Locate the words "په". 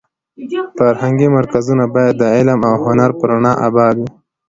3.19-3.23